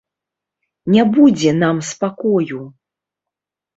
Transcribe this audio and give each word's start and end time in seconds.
Не 0.95 1.03
будзе 1.17 1.53
нам 1.63 1.77
спакою. 1.93 2.59